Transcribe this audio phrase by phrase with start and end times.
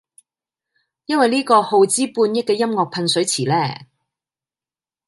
[1.05, 3.53] 因為呢個耗資半億嘅音樂噴水池呢